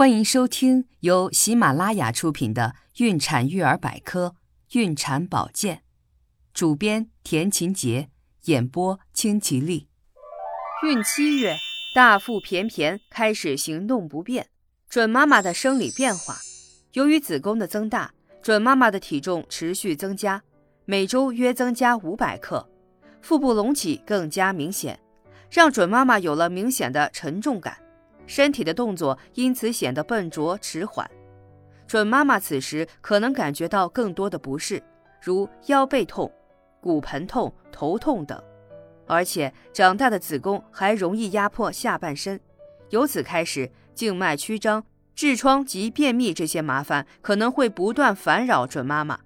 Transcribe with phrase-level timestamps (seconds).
[0.00, 4.34] 欢迎收听由喜马拉雅出品的《孕产育儿百科·
[4.78, 5.76] 孕产保健》，
[6.54, 8.08] 主编田勤杰，
[8.44, 9.88] 演播清吉丽。
[10.82, 11.54] 孕七月，
[11.94, 14.46] 大腹便便，开始行动不便，
[14.88, 16.38] 准妈妈的生理变化。
[16.94, 20.42] 由于子宫的增大，准妈妈的体重持续增加，
[20.86, 22.66] 每周约增加五百克，
[23.20, 24.98] 腹部隆起更加明显，
[25.50, 27.76] 让准妈妈有了明显的沉重感。
[28.30, 31.10] 身体的动作因此显得笨拙迟缓，
[31.84, 34.80] 准妈妈此时可能感觉到更多的不适，
[35.20, 36.32] 如腰背痛、
[36.80, 38.40] 骨盆痛、头痛等，
[39.08, 42.38] 而且长大的子宫还容易压迫下半身，
[42.90, 44.84] 由此开始静脉曲张、
[45.16, 49.18] 痔疮及便秘这些麻烦可能会不断烦扰准妈妈，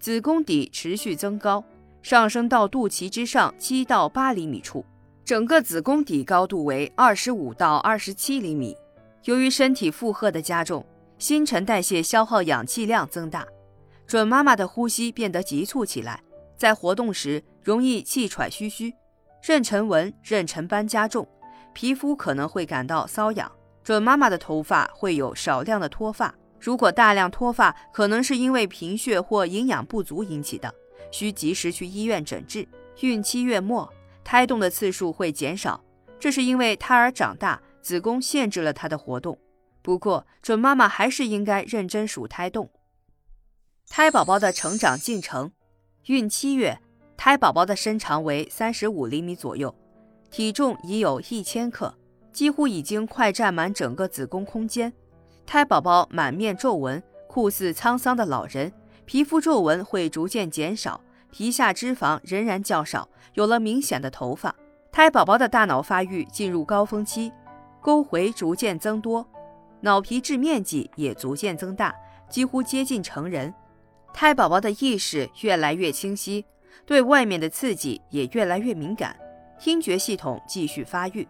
[0.00, 1.64] 子宫底持续增高，
[2.02, 4.84] 上升到肚脐之上七到八厘米处。
[5.24, 8.76] 整个子宫底高度为二十五到二十七厘米。
[9.24, 10.84] 由于身体负荷的加重，
[11.16, 13.46] 新陈代谢消耗氧气量增大，
[14.04, 16.20] 准妈妈的呼吸变得急促起来，
[16.56, 18.92] 在活动时容易气喘吁吁，
[19.44, 21.26] 妊娠纹、妊娠斑加重，
[21.72, 23.50] 皮肤可能会感到瘙痒。
[23.84, 30.74] 准妈妈的头发会有少量的脱发，如果大量脱发，可能是因为贫血或营养不足引起的，
[31.12, 32.66] 需及时去医院诊治。
[33.00, 33.88] 孕期月末。
[34.24, 35.82] 胎动的次数会减少，
[36.18, 39.38] 这是因为胎儿长大，子宫限制了它的活动。
[39.82, 42.70] 不过，准妈妈还是应该认真数胎动。
[43.88, 45.50] 胎宝宝的成长进程：
[46.06, 46.78] 孕七月，
[47.16, 49.74] 胎宝宝的身长为三十五厘米左右，
[50.30, 51.94] 体重已有一千克，
[52.32, 54.92] 几乎已经快占满整个子宫空间。
[55.44, 58.72] 胎宝宝满面皱纹，酷似沧桑的老人，
[59.04, 61.00] 皮肤皱纹会逐渐减少。
[61.32, 64.54] 皮下脂肪仍然较少，有了明显的头发。
[64.92, 67.32] 胎宝宝的大脑发育进入高峰期，
[67.80, 69.26] 沟回逐渐增多，
[69.80, 71.94] 脑皮质面积也逐渐增大，
[72.28, 73.52] 几乎接近成人。
[74.12, 76.44] 胎宝宝的意识越来越清晰，
[76.84, 79.16] 对外面的刺激也越来越敏感，
[79.58, 81.26] 听觉系统继续发育。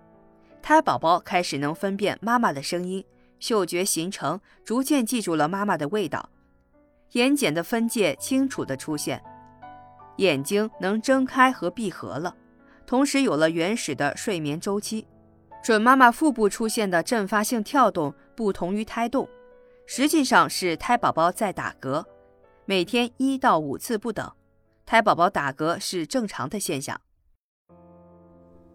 [0.60, 3.04] 胎宝宝开始能分辨妈妈的声音，
[3.38, 6.28] 嗅觉形成，逐渐记住了妈妈的味道，
[7.12, 9.22] 眼睑的分界清楚地出现。
[10.16, 12.34] 眼睛能睁开和闭合了，
[12.86, 15.06] 同时有了原始的睡眠周期。
[15.62, 19.28] 准妈妈腹部出现的阵发性跳动不同于胎动，
[19.86, 22.04] 实际上是胎宝宝在打嗝，
[22.64, 24.28] 每天一到五次不等。
[24.84, 27.00] 胎宝宝打嗝是正常的现象。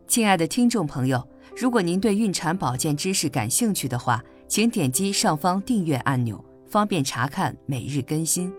[0.08, 8.52] 亲爱的听众朋友，如果您对孕产保健知识感兴趣的话，请点击上方订阅按钮，方便查看每日更新。